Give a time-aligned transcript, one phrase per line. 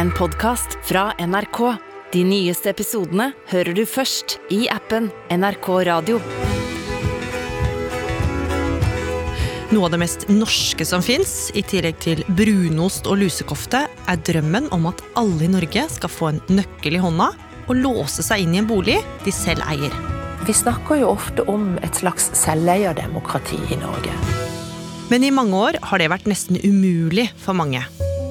[0.00, 1.58] en podkast fra NRK.
[2.12, 6.16] De nyeste episodene hører du først i appen NRK Radio.
[9.70, 14.70] Noe av det mest norske som fins, i tillegg til brunost og lusekofte, er drømmen
[14.72, 17.28] om at alle i Norge skal få en nøkkel i hånda
[17.68, 18.96] og låse seg inn i en bolig
[19.26, 19.92] de selv eier.
[20.48, 24.16] Vi snakker jo ofte om et slags selveierdemokrati i Norge.
[25.12, 27.84] Men i mange år har det vært nesten umulig for mange.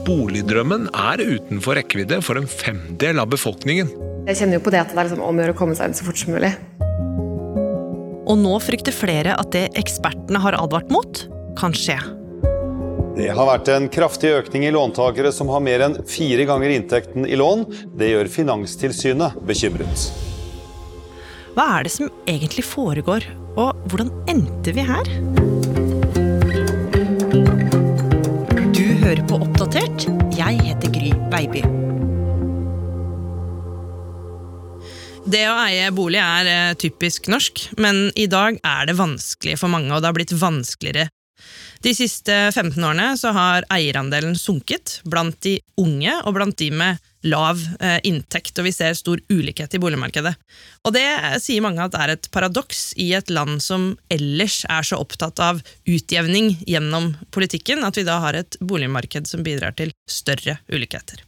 [0.09, 3.91] Boligdrømmen er utenfor rekkevidde for en femdel av befolkningen.
[4.25, 5.91] Jeg kjenner jo på det at det er liksom om å gjøre å komme seg
[5.91, 6.49] ut så fort som mulig.
[8.29, 11.21] Og nå frykter flere at det ekspertene har advart mot,
[11.59, 11.99] kan skje.
[13.19, 17.29] Det har vært en kraftig økning i låntakere som har mer enn fire ganger inntekten
[17.29, 17.67] i lån.
[17.99, 20.09] Det gjør Finanstilsynet bekymret.
[21.53, 23.29] Hva er det som egentlig foregår,
[23.59, 25.58] og hvordan endte vi her?
[29.09, 30.03] Hører på Oppdatert.
[30.37, 31.63] Jeg heter Gry Baby.
[35.29, 39.73] Det å eie bolig er eh, typisk norsk, men i dag er det vanskelig for
[39.73, 41.07] mange, og det har blitt vanskeligere.
[41.81, 47.61] De siste 15 årene har eierandelen sunket blant de unge og blant de med lav
[47.79, 50.35] eh, inntekt, og vi ser stor ulikhet i boligmarkedet.
[50.87, 51.05] Og det
[51.43, 55.63] sier mange at er et paradoks i et land som ellers er så opptatt av
[55.89, 61.25] utjevning gjennom politikken, at vi da har et boligmarked som bidrar til større ulikheter.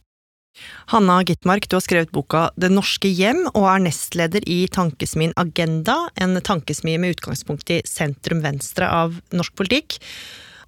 [0.92, 6.10] Hanna Gitmark, du har skrevet boka Det norske hjem og er nestleder i Tankesmien Agenda,
[6.20, 9.96] en tankesmie med utgangspunkt i sentrum-venstre av norsk politikk.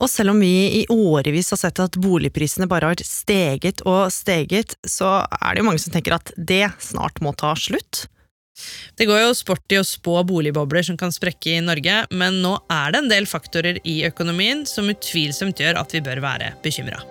[0.02, 4.76] Og selv om vi i årevis har sett at boligprisene bare har steget og steget,
[4.82, 8.06] så er det jo mange som tenker at det snart må ta slutt.
[8.94, 12.54] Det går jo sport i å spå boligbobler som kan sprekke i Norge, men nå
[12.70, 17.02] er det en del faktorer i økonomien som utvilsomt gjør at vi bør være bekymra.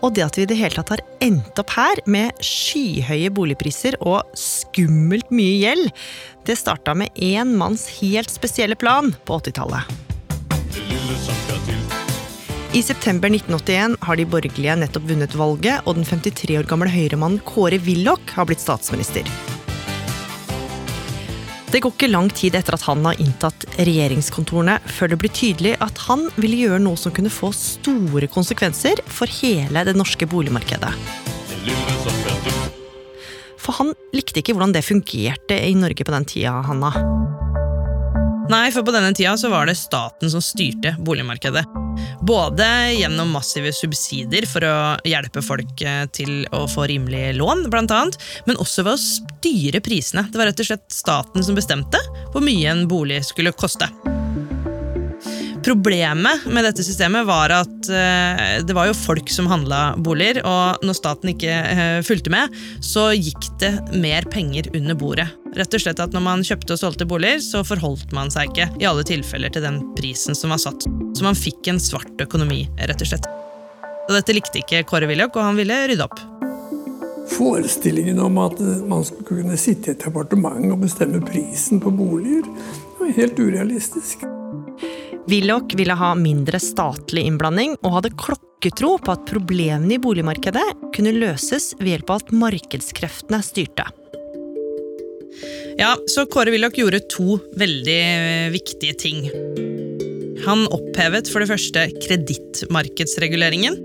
[0.00, 3.98] Og det at vi i det hele tatt har endt opp her med skyhøye boligpriser
[4.00, 5.90] og skummelt mye gjeld,
[6.48, 10.09] det starta med én manns helt spesielle plan på 80-tallet.
[12.72, 17.40] I september 1981 har de borgerlige nettopp vunnet valget, og den 53 år gamle høyremannen
[17.42, 19.26] Kåre Willoch har blitt statsminister.
[21.70, 25.74] Det går ikke lang tid etter at han har inntatt regjeringskontorene, før det blir tydelig
[25.82, 30.94] at han ville gjøre noe som kunne få store konsekvenser for hele det norske boligmarkedet.
[33.58, 36.94] For han likte ikke hvordan det fungerte i Norge på den tida, Hanna.
[38.50, 41.62] Nei, for på denne tida så var det staten som styrte boligmarkedet.
[42.26, 42.66] Både
[42.96, 48.18] gjennom massive subsidier for å hjelpe folk eh, til å få rimelige lån, blant annet,
[48.50, 50.26] men også ved å styre prisene.
[50.32, 52.02] Det var rett og slett staten som bestemte
[52.32, 53.86] hvor mye en bolig skulle koste.
[55.64, 60.80] Problemet med dette systemet var at eh, det var jo folk som handla boliger, og
[60.86, 62.54] når staten ikke eh, fulgte med,
[62.84, 65.28] så gikk det mer penger under bordet.
[65.58, 68.70] Rett og slett at Når man kjøpte og solgte boliger, så forholdt man seg ikke
[68.80, 70.86] i alle tilfeller til den prisen som var satt.
[70.86, 73.28] Så man fikk en svart økonomi, rett og slett.
[74.08, 76.24] Og Dette likte ikke Kåre Willoch, og han ville rydde opp.
[77.30, 82.48] Forestillingen om at man skulle kunne sitte i et departement og bestemme prisen på boliger,
[82.98, 84.30] var helt urealistisk.
[85.28, 91.14] Willoch ville ha mindre statlig innblanding, og hadde klokketro på at problemene i boligmarkedet kunne
[91.16, 93.86] løses ved hjelp av at markedskreftene styrte.
[95.80, 98.00] Ja, så Kåre Willoch gjorde to veldig
[98.52, 99.22] viktige ting.
[100.46, 103.76] Han opphevet for det første kredittmarkedsreguleringen.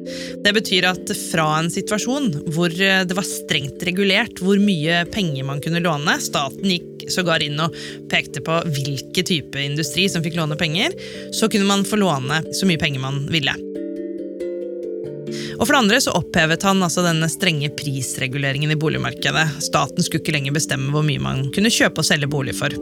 [0.46, 5.62] Det betyr at fra en situasjon hvor det var strengt regulert hvor mye penger man
[5.64, 7.76] kunne låne, staten gikk sågar inn og
[8.12, 10.96] pekte på hvilke type industri som fikk låne penger,
[11.36, 13.56] så kunne man få låne så mye penger man ville.
[15.56, 19.48] Og for det andre så opphevet han altså denne strenge prisreguleringen i boligmarkedet.
[19.64, 22.76] Staten skulle ikke lenger bestemme hvor mye man kunne kjøpe og selge bolig for.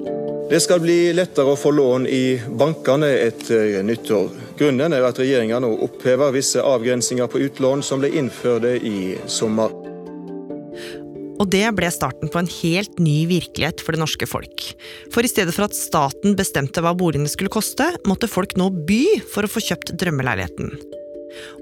[0.54, 4.28] Det skal bli lettere å få lån i bankene etter nyttår.
[4.60, 9.74] Grunnen er at regjeringa nå opphever visse avgrensinger på utlån som ble innført i sommer.
[11.42, 14.68] Og det ble starten på en helt ny virkelighet for det norske folk.
[15.10, 19.04] For i stedet for at staten bestemte hva boligene skulle koste, måtte folk nå by
[19.26, 20.70] for å få kjøpt drømmeleiligheten.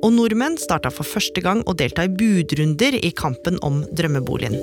[0.04, 4.60] Og nordmenn starta for første gang å delta i budrunder i kampen om drømmeboligen.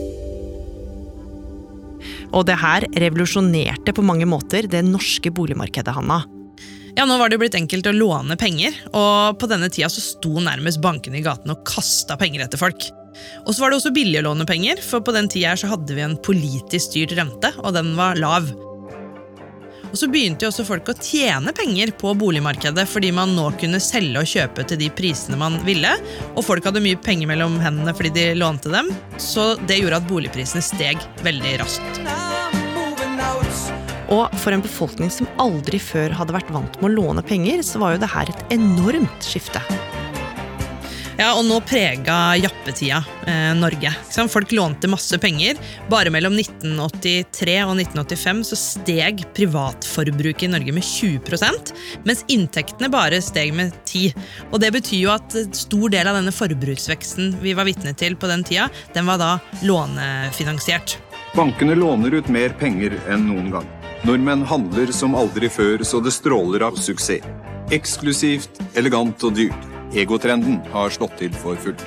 [2.32, 6.22] Og det her revolusjonerte på mange måter det norske boligmarkedet, Hanna.
[6.98, 10.40] Ja, Nå var det blitt enkelt å låne penger, og på denne tida så sto
[10.42, 12.88] nærmest bankene i gaten og kasta penger etter folk.
[13.46, 15.94] Og så var det også billig å låne penger, for på den tida så hadde
[15.94, 18.50] vi en politisk styrt rente, og den var lav.
[19.88, 23.80] Og så begynte jo også folk å tjene penger på boligmarkedet, fordi man nå kunne
[23.82, 25.94] selge og kjøpe til de prisene man ville.
[26.34, 28.92] Og folk hadde mye penger mellom hendene fordi de lånte dem.
[29.20, 32.02] Så det gjorde at boligprisene steg veldig raskt.
[34.08, 37.80] Og for en befolkning som aldri før hadde vært vant med å låne penger, så
[37.82, 39.60] var jo det her et enormt skifte.
[41.18, 43.90] Ja, og nå prega jappetida eh, Norge.
[44.30, 45.58] Folk lånte masse penger.
[45.90, 51.72] Bare mellom 1983 og 1985 så steg privatforbruket i Norge med 20%
[52.06, 54.14] mens inntektene bare steg med 10
[54.52, 58.30] Og det betyr jo at stor del av denne forbruksveksten vi var vitne til på
[58.30, 59.32] den tida, den var da
[59.66, 61.00] lånefinansiert.
[61.34, 63.66] Bankene låner ut mer penger enn noen gang.
[64.06, 67.26] Nordmenn handler som aldri før, så det stråler av suksess.
[67.74, 69.77] Eksklusivt, elegant og dyrt.
[69.96, 71.84] Egotrenden har slått til for fullt.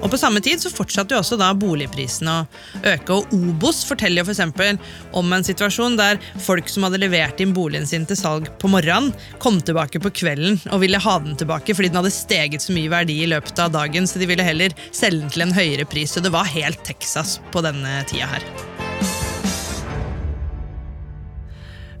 [0.00, 2.46] Og På samme tid så fortsatte jo også da boligprisene å
[2.88, 3.12] øke.
[3.18, 4.78] og Obos forteller jo for
[5.12, 9.12] om en situasjon der folk som hadde levert inn boligen sin til salg på morgenen,
[9.38, 12.90] kom tilbake på kvelden og ville ha den tilbake fordi den hadde steget så mye
[12.90, 16.16] verdi i løpet av dagen, så de ville heller selge den til en høyere pris.
[16.16, 18.42] Så det var helt Texas på denne tida her.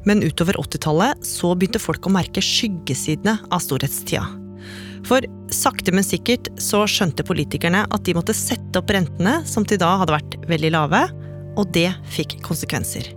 [0.08, 4.39] Men utover 80-tallet så begynte folk å merke skyggesidene av storhetstida.
[5.08, 5.24] For
[5.54, 9.94] sakte, men sikkert så skjønte politikerne at de måtte sette opp rentene, som til da
[10.02, 11.06] hadde vært veldig lave,
[11.58, 13.10] og det fikk konsekvenser.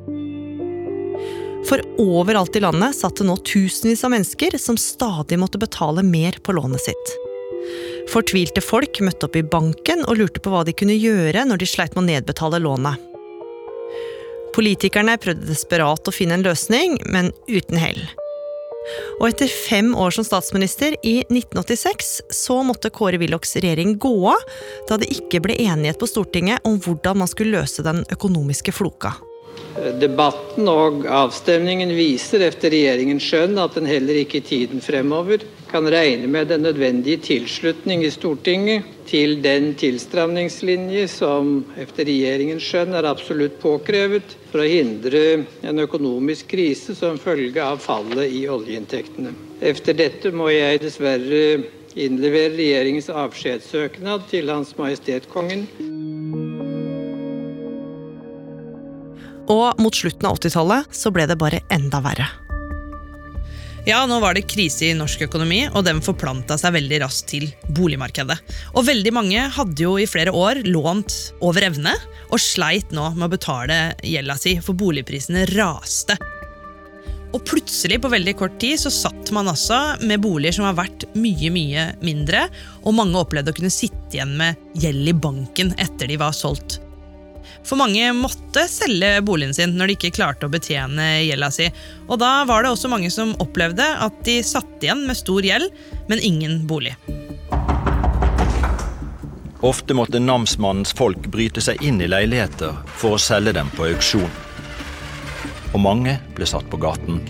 [1.67, 6.35] For overalt i landet satt det nå tusenvis av mennesker som stadig måtte betale mer
[6.43, 7.13] på lånet sitt.
[8.11, 11.69] Fortvilte folk møtte opp i banken og lurte på hva de kunne gjøre når de
[11.69, 12.99] sleit med å nedbetale lånet.
[14.53, 18.03] Politikerne prøvde desperat å finne en løsning, men uten hell.
[19.19, 24.47] Og etter fem år som statsminister, i 1986, så måtte Kåre Willochs regjering gå av
[24.89, 29.13] da det ikke ble enighet på Stortinget om hvordan man skulle løse den økonomiske floka.
[29.99, 35.41] Debatten og avstemningen viser etter regjeringens skjønn at den heller ikke i tiden fremover
[35.71, 42.93] kan regne med den nødvendige tilslutning i Stortinget til den tilstramningslinje som etter regjeringens skjønn
[42.99, 45.23] er absolutt påkrevet for å hindre
[45.65, 49.33] en økonomisk krise som følge av fallet i oljeinntektene.
[49.57, 51.41] Efter dette må jeg dessverre
[51.97, 55.65] innlevere regjeringens avskjedssøknad til Hans Majestet Kongen.
[59.51, 62.29] Og mot slutten av 80-tallet så ble det bare enda verre.
[63.83, 67.49] Ja, nå var det krise i norsk økonomi, og den forplanta seg veldig raskt til
[67.75, 68.37] boligmarkedet.
[68.79, 71.91] Og veldig mange hadde jo i flere år lånt over evne,
[72.29, 76.15] og sleit nå med å betale gjelda si, for boligprisene raste.
[77.33, 81.09] Og plutselig, på veldig kort tid, så satt man altså med boliger som var verdt
[81.17, 82.45] mye, mye mindre,
[82.85, 86.79] og mange opplevde å kunne sitte igjen med gjeld i banken etter de var solgt
[87.63, 91.69] for mange måtte selge boligen sin når de ikke klarte å betjene gjelda si.
[92.07, 95.71] Og da var det også mange som opplevde at de satt igjen med stor gjeld,
[96.11, 96.97] men ingen bolig.
[99.63, 104.27] Ofte måtte namsmannens folk bryte seg inn i leiligheter for å selge dem på auksjon.
[105.71, 107.23] Og mange ble satt på gaten.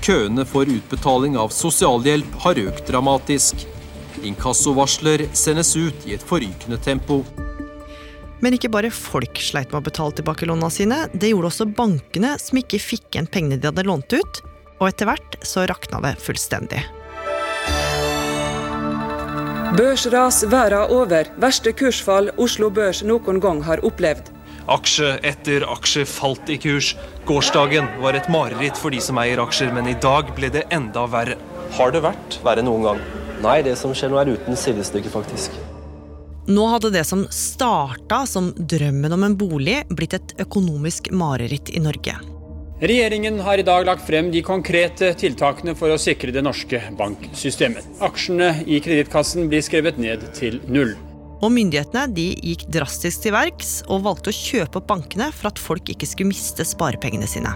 [0.00, 3.66] Køene for utbetaling av sosialhjelp har økt dramatisk.
[4.22, 7.24] Inkassovarsler sendes ut i et forrykende tempo.
[8.40, 12.36] Men ikke bare folk sleit med å betale tilbake låna sine, det gjorde også bankene,
[12.40, 14.40] som ikke fikk igjen pengene de hadde lånt ut.
[14.80, 16.80] Og etter hvert så rakna det fullstendig.
[19.76, 21.28] Børsras verden over.
[21.38, 24.32] Verste kursfall Oslo Børs noen gang har opplevd.
[24.70, 26.94] Aksje etter aksje falt i kurs.
[27.28, 31.06] Gårsdagen var et mareritt for de som eier aksjer, men i dag ble det enda
[31.10, 31.38] verre.
[31.78, 33.02] Har det vært verre noen gang?
[33.44, 35.54] Nei, det som skjer nå er uten sidestykke, faktisk.
[36.50, 41.82] Nå hadde det som starta som drømmen om en bolig, blitt et økonomisk mareritt i
[41.82, 42.16] Norge.
[42.80, 47.86] Regjeringen har i dag lagt frem de konkrete tiltakene for å sikre det norske banksystemet.
[48.02, 50.96] Aksjene i Kredittkassen blir skrevet ned til null.
[51.40, 55.60] Og Myndighetene de gikk drastisk til verks og valgte å kjøpe opp bankene for at
[55.60, 57.52] folk ikke skulle miste sparepengene sine.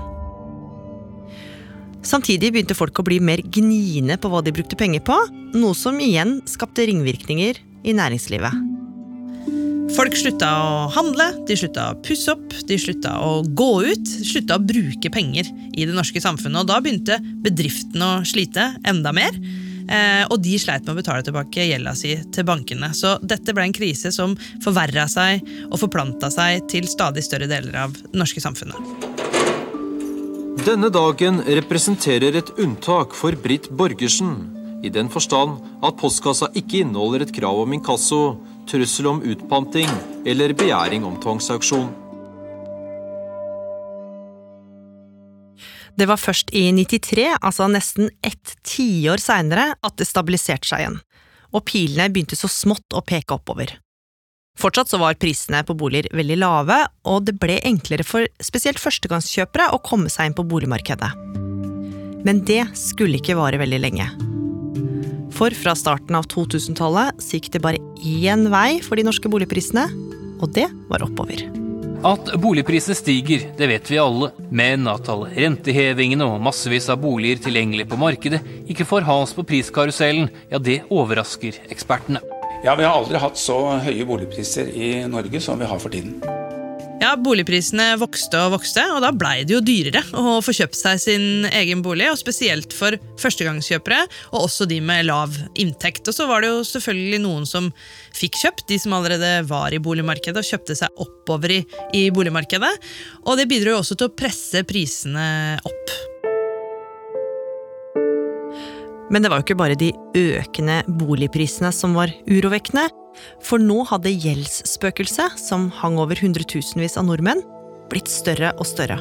[2.04, 5.18] Samtidig begynte folk å bli mer gniende på hva de brukte penger på,
[5.56, 7.58] noe som igjen skapte ringvirkninger
[7.88, 8.73] i næringslivet.
[9.92, 14.14] Folk slutta å handle, de slutta å pusse opp, de slutta å gå ut.
[14.24, 16.62] Slutta å bruke penger i det norske samfunnet.
[16.62, 19.36] Og da begynte bedriftene å slite enda mer.
[19.84, 22.94] Eh, og de sleit med å betale tilbake gjelda si til bankene.
[22.96, 24.32] Så dette ble en krise som
[24.64, 29.12] forverra seg og forplanta seg til stadig større deler av det norske samfunnet.
[30.64, 34.36] Denne dagen representerer et unntak for Britt Borgersen,
[34.84, 38.36] i den forstand at postkassa ikke inneholder et krav om inkasso,
[38.71, 39.90] trussel om utpanting
[40.26, 41.90] eller begjæring om tvangsauksjon.
[45.94, 50.99] Det var først i 93, altså nesten ett tiår seinere, at det stabiliserte seg igjen,
[51.54, 53.76] og pilene begynte så smått å peke oppover.
[54.59, 56.80] Fortsatt så var prisene på boliger veldig lave,
[57.11, 61.11] og det ble enklere for spesielt førstegangskjøpere å komme seg inn på boligmarkedet.
[62.25, 64.33] Men det skulle ikke vare veldig lenge.
[65.34, 69.88] For fra starten av 2000-tallet så gikk det bare én vei for de norske boligprisene,
[70.38, 71.42] og det var oppover.
[72.04, 74.28] At boligprisene stiger, det vet vi alle.
[74.54, 79.46] Men at alle rentehevingene og massevis av boliger tilgjengelig på markedet ikke får has på
[79.48, 82.22] priskarusellen, ja det overrasker ekspertene.
[82.64, 86.20] Ja, Vi har aldri hatt så høye boligpriser i Norge som vi har for tiden.
[87.02, 91.00] Ja, Boligprisene vokste og vokste, og da blei det jo dyrere å få kjøpt seg
[91.02, 92.06] sin egen bolig.
[92.10, 93.98] og Spesielt for førstegangskjøpere,
[94.30, 96.06] og også de med lav inntekt.
[96.08, 97.68] Og så var det jo selvfølgelig noen som
[98.14, 101.60] fikk kjøpt, de som allerede var i boligmarkedet og kjøpte seg oppover i,
[101.98, 102.72] i boligmarkedet.
[103.26, 105.28] Og det bidro jo også til å presse prisene
[105.66, 105.94] opp.
[109.12, 112.88] Men det var jo ikke bare de økende boligprisene som var urovekkende.
[113.44, 117.42] For nå hadde gjeldsspøkelset, som hang over hundretusenvis av nordmenn,
[117.92, 119.00] blitt større og større.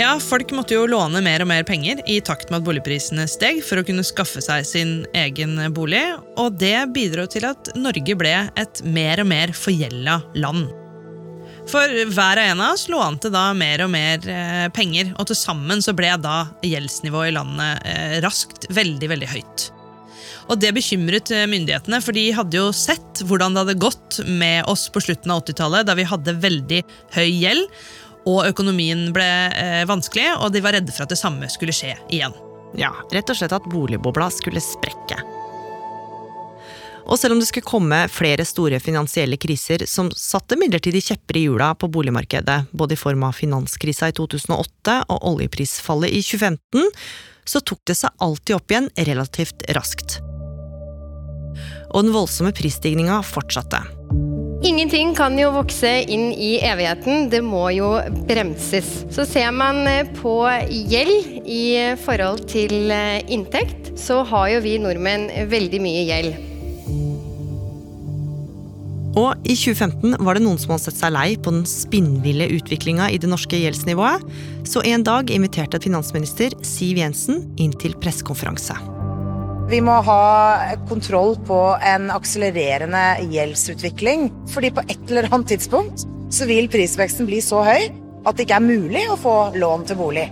[0.00, 3.58] Ja, Folk måtte jo låne mer og mer penger i takt med at boligprisene steg
[3.66, 6.02] for å kunne skaffe seg sin egen bolig,
[6.40, 10.70] og det bidro til at Norge ble et mer og mer forgjelda land.
[11.68, 15.38] For hver og en av oss lånte da mer og mer eh, penger, og til
[15.38, 19.68] sammen så ble da gjeldsnivået i landet eh, raskt veldig, veldig høyt.
[20.48, 24.68] Og det bekymret eh, myndighetene, for de hadde jo sett hvordan det hadde gått med
[24.70, 26.84] oss på slutten av 80-tallet, da vi hadde veldig
[27.16, 27.66] høy gjeld,
[28.28, 31.94] og økonomien ble eh, vanskelig, og de var redde for at det samme skulle skje
[32.12, 32.34] igjen.
[32.78, 35.18] Ja, rett og slett at boligbobla skulle sprekke.
[37.10, 41.44] Og selv om det skulle komme flere store finansielle kriser som satte midlertidig kjepper i
[41.48, 46.90] hjula på boligmarkedet, både i form av finanskrisa i 2008 og oljeprisfallet i 2015,
[47.50, 50.20] så tok det seg alltid opp igjen relativt raskt
[51.90, 53.82] og den voldsomme prisstigninga fortsatte.
[54.60, 57.94] Ingenting kan jo vokse inn i evigheten, det må jo
[58.28, 59.06] bremses.
[59.08, 60.34] Så ser man eh, på
[60.68, 66.36] gjeld i forhold til eh, inntekt, så har jo vi nordmenn veldig mye gjeld.
[69.18, 73.08] Og i 2015 var det noen som hadde sett seg lei på den spinnville utviklinga
[73.10, 74.28] i det norske gjeldsnivået,
[74.68, 78.99] så en dag inviterte finansminister Siv Jensen inn til pressekonferanse.
[79.70, 84.24] Vi må ha kontroll på en akselererende gjeldsutvikling.
[84.50, 86.02] Fordi på et eller annet tidspunkt
[86.34, 87.84] så vil prisveksten bli så høy
[88.26, 90.26] at det ikke er mulig å få lån til bolig.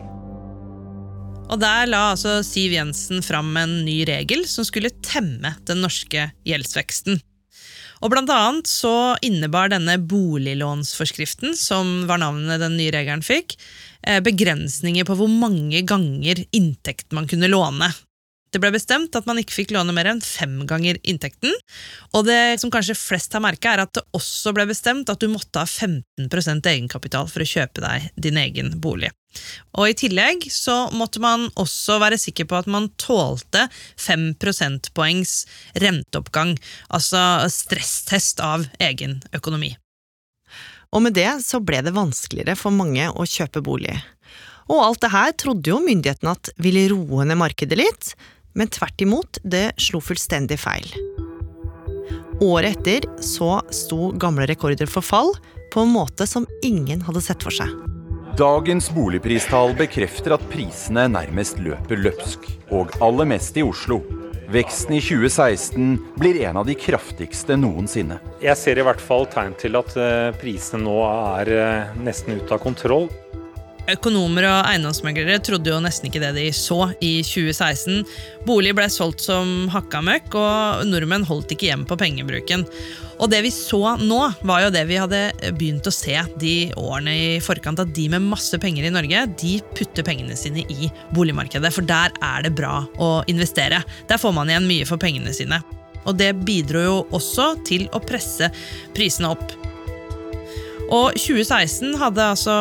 [1.49, 6.26] Og Der la altså Siv Jensen fram en ny regel som skulle temme den norske
[6.42, 7.23] gjeldsveksten.
[8.02, 13.54] Og Blant annet så innebar denne boliglånsforskriften, som var navnet den nye regelen fikk,
[14.02, 17.95] eh, begrensninger på hvor mange ganger inntekt man kunne låne.
[18.49, 21.52] Det ble bestemt at man ikke fikk låne mer enn fem ganger inntekten.
[22.17, 25.28] Og det som kanskje flest har merka, er at det også ble bestemt at du
[25.28, 29.11] måtte ha 15% egenkapital for å kjøpe deg din egen bolig.
[29.76, 33.67] Og I tillegg så måtte man også være sikker på at man tålte
[34.00, 35.43] 5 prosentpoengs
[35.85, 36.57] renteoppgang,
[36.88, 37.21] altså
[37.52, 39.75] stresstest av egen økonomi.
[40.97, 43.99] Og med det så ble det vanskeligere for mange å kjøpe bolig.
[44.69, 48.12] Og alt det her trodde jo myndighetene at ville roe ned markedet litt,
[48.59, 50.91] men tvert imot, det slo fullstendig feil.
[52.43, 55.33] Året etter så sto gamle rekorder for fall
[55.73, 57.73] på en måte som ingen hadde sett for seg.
[58.38, 63.99] Dagens boligpristall bekrefter at prisene nærmest løper løpsk, og aller mest i Oslo.
[64.49, 68.21] Veksten i 2016 blir en av de kraftigste noensinne.
[68.41, 72.55] Jeg ser i hvert fall tegn til at eh, prisene nå er eh, nesten ute
[72.55, 73.11] av kontroll.
[73.88, 78.02] Økonomer og eiendomsmeglere trodde jo nesten ikke det de så i 2016.
[78.45, 82.66] Bolig ble solgt som hakka møkk, og nordmenn holdt ikke hjem på pengebruken.
[83.18, 85.23] Og det vi så nå, var jo det vi hadde
[85.57, 87.80] begynt å se de årene i forkant.
[87.80, 91.73] At de med masse penger i Norge, de putter pengene sine i boligmarkedet.
[91.75, 93.80] For der er det bra å investere.
[94.11, 95.62] Der får man igjen mye for pengene sine.
[96.04, 98.52] Og det bidro jo også til å presse
[98.97, 99.57] prisene opp.
[100.88, 102.54] Og 2016 hadde altså,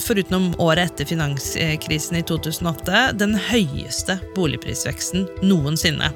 [0.00, 6.08] foruten året etter finanskrisen i 2008, den høyeste boligprisveksten noensinne.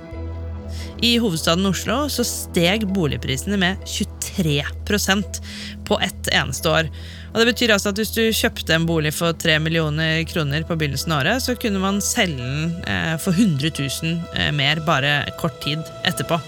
[1.05, 5.41] I hovedstaden Oslo så steg boligprisene med 23%
[5.87, 6.91] på ett eneste år.
[7.29, 10.77] Og det betyr altså at Hvis du kjøpte en bolig for 3 millioner kroner på
[10.79, 15.21] begynnelsen av året, så kunne man selge den eh, for 100 000 eh, mer bare
[15.39, 16.41] kort tid etterpå.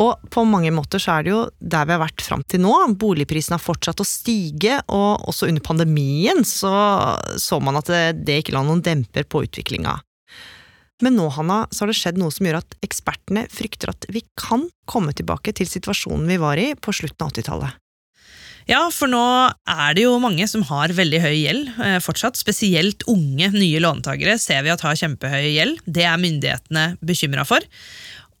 [0.00, 2.72] Og på mange måter så er det jo der vi har vært fram til nå.
[3.00, 6.72] Boligprisene har fortsatt å stige, og også under pandemien så
[7.40, 9.98] så man at det, det ikke la noen demper på utviklinga.
[11.04, 14.22] Men nå, Hanna, så har det skjedd noe som gjør at ekspertene frykter at vi
[14.40, 17.78] kan komme tilbake til situasjonen vi var i på slutten av 80-tallet.
[18.68, 22.38] Ja, for nå er det jo mange som har veldig høy gjeld eh, fortsatt.
[22.38, 25.80] Spesielt unge, nye låntakere ser vi at har kjempehøy gjeld.
[25.88, 27.64] Det er myndighetene bekymra for.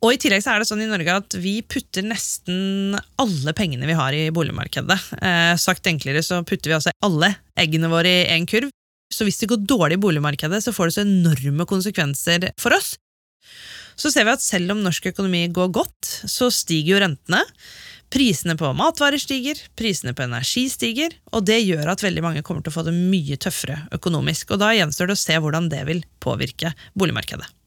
[0.00, 3.88] Og i tillegg så er det sånn i Norge at vi putter nesten alle pengene
[3.88, 4.96] vi har i boligmarkedet.
[5.20, 8.72] Eh, sagt enklere så putter vi altså alle eggene våre i én kurv.
[9.12, 12.94] Så hvis det går dårlig i boligmarkedet, så får det så enorme konsekvenser for oss.
[14.00, 17.42] Så ser vi at selv om norsk økonomi går godt, så stiger jo rentene.
[18.10, 22.64] Prisene på matvarer stiger, prisene på energi stiger, og det gjør at veldig mange kommer
[22.64, 24.54] til å få det mye tøffere økonomisk.
[24.54, 27.59] Og da gjenstår det å se hvordan det vil påvirke boligmarkedet.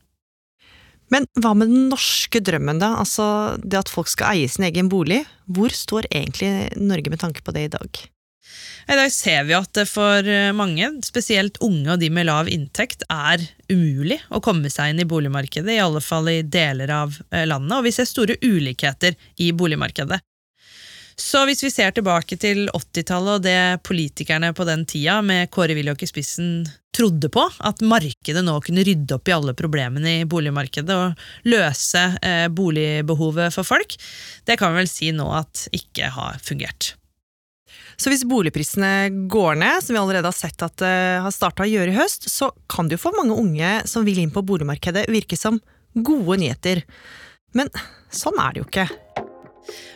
[1.14, 2.96] Men hva med den norske drømmen, da?
[3.02, 3.26] Altså
[3.62, 5.22] det at folk skal eie sin egen bolig.
[5.46, 8.04] Hvor står egentlig Norge med tanke på det i dag?
[8.84, 10.28] I dag ser vi at for
[10.58, 15.08] mange, spesielt unge og de med lav inntekt, er umulig å komme seg inn i
[15.08, 19.54] boligmarkedet, i alle fall i deler av eh, landet, og vi ser store ulikheter i
[19.56, 20.20] boligmarkedet.
[21.20, 25.76] Så hvis vi ser tilbake til 80-tallet og det politikerne på den tida, med Kåre
[25.78, 30.26] Willoch i spissen, trodde på, at markedet nå kunne rydde opp i alle problemene i
[30.30, 33.96] boligmarkedet og løse eh, boligbehovet for folk,
[34.46, 36.94] det kan vi vel si nå at ikke har fungert.
[37.98, 41.70] Så hvis boligprisene går ned, som vi allerede har sett at det har starta å
[41.70, 45.06] gjøre i høst, så kan det jo for mange unge som vil inn på boligmarkedet,
[45.14, 45.62] virke som
[45.94, 46.84] gode nyheter.
[47.58, 47.70] Men
[48.14, 48.88] sånn er det jo ikke.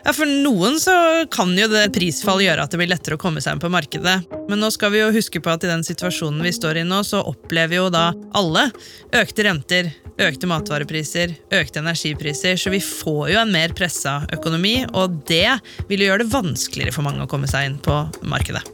[0.06, 0.94] Ja, For noen så
[1.34, 4.18] kan jo det prisfall gjøre at det blir lettere å komme seg inn på markedet.
[4.48, 7.02] Men nå skal vi jo huske på at i den situasjonen vi står i nå,
[7.08, 8.70] så opplever jo da alle
[9.16, 15.22] økte renter, økte matvarepriser, økte energipriser, så vi får jo en mer pressa økonomi, og
[15.30, 15.60] det
[15.92, 18.66] vil jo gjøre det vanskeligere for mange å komme seg inn på markedet.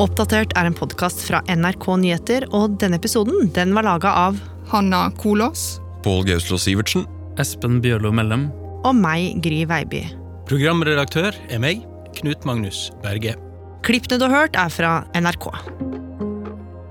[0.00, 4.38] Oppdatert er en podkast fra NRK Nyheter, og denne episoden den var laga av
[4.70, 5.74] Hanna Kolås.
[6.00, 7.04] Pål Gauslå Sivertsen.
[7.40, 8.46] Espen Bjørlo Mellem.
[8.88, 10.00] Og meg, Gry Veiby.
[10.48, 11.84] Programredaktør er meg,
[12.16, 13.36] Knut Magnus Berge.
[13.84, 15.50] Klippene du har hørt, er fra NRK.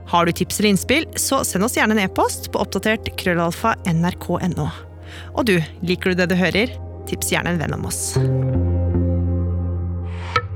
[0.09, 4.69] Har du tips eller innspill, så send oss gjerne en e-post på oppdatert krøllalfa nrk.no.
[5.33, 6.77] Og du, liker du det du hører?
[7.09, 8.13] Tips gjerne en venn om oss.